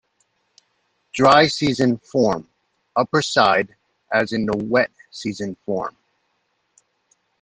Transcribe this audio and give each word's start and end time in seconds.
Dry-season 1.13 1.99
form: 1.99 2.47
Upperside 2.95 3.75
as 4.11 4.31
in 4.33 4.47
the 4.47 4.57
wet-season 4.57 5.57
form. 5.63 5.95